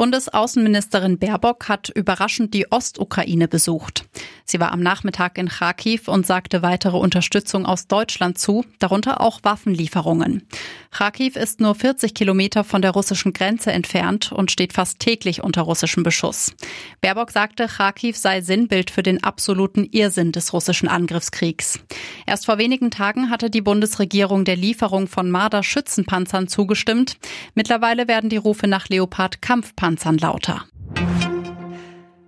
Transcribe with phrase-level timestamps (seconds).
[0.00, 4.06] Bundesaußenministerin Baerbock hat überraschend die Ostukraine besucht.
[4.46, 9.40] Sie war am Nachmittag in Kharkiv und sagte weitere Unterstützung aus Deutschland zu, darunter auch
[9.42, 10.48] Waffenlieferungen.
[10.90, 15.62] Kharkiv ist nur 40 Kilometer von der russischen Grenze entfernt und steht fast täglich unter
[15.62, 16.54] russischem Beschuss.
[17.02, 21.78] Baerbock sagte, Kharkiv sei Sinnbild für den absoluten Irrsinn des russischen Angriffskriegs.
[22.26, 27.18] Erst vor wenigen Tagen hatte die Bundesregierung der Lieferung von Marder-Schützenpanzern zugestimmt.
[27.54, 30.64] Mittlerweile werden die Rufe nach Leopard-Kampfpanzern lauter.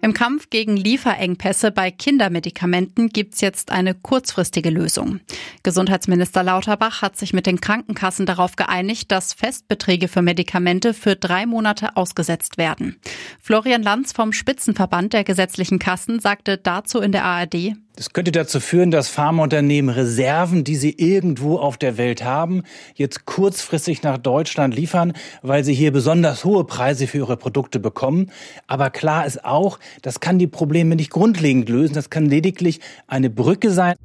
[0.05, 5.21] Im Kampf gegen Lieferengpässe bei Kindermedikamenten gibt's jetzt eine kurzfristige Lösung.
[5.63, 11.47] Gesundheitsminister Lauterbach hat sich mit den Krankenkassen darauf geeinigt, dass Festbeträge für Medikamente für drei
[11.47, 12.97] Monate ausgesetzt werden.
[13.41, 18.59] Florian Lanz vom Spitzenverband der gesetzlichen Kassen sagte dazu in der ARD, das könnte dazu
[18.59, 22.63] führen, dass Pharmaunternehmen Reserven, die sie irgendwo auf der Welt haben,
[22.95, 25.13] jetzt kurzfristig nach Deutschland liefern,
[25.43, 28.31] weil sie hier besonders hohe Preise für ihre Produkte bekommen.
[28.67, 31.95] Aber klar ist auch, das kann die Probleme nicht grundlegend lösen.
[31.95, 33.97] Das kann lediglich eine Brücke sein.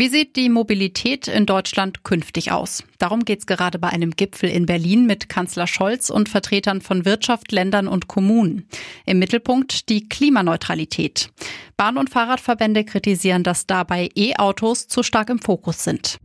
[0.00, 2.82] Wie sieht die Mobilität in Deutschland künftig aus?
[2.96, 7.04] Darum geht es gerade bei einem Gipfel in Berlin mit Kanzler Scholz und Vertretern von
[7.04, 8.66] Wirtschaft, Ländern und Kommunen.
[9.04, 11.28] Im Mittelpunkt die Klimaneutralität.
[11.76, 16.16] Bahn- und Fahrradverbände kritisieren, dass dabei E-Autos zu stark im Fokus sind.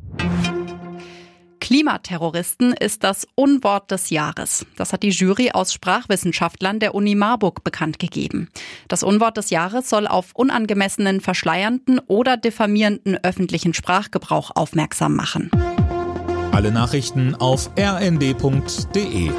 [1.65, 4.67] Klimaterroristen ist das Unwort des Jahres.
[4.75, 8.51] Das hat die Jury aus Sprachwissenschaftlern der Uni Marburg bekannt gegeben.
[8.87, 15.49] Das Unwort des Jahres soll auf unangemessenen, verschleiernden oder diffamierenden öffentlichen Sprachgebrauch aufmerksam machen.
[16.51, 19.31] Alle Nachrichten auf rnd.de